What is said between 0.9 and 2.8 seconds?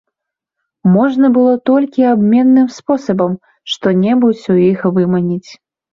Можна было толькі абменным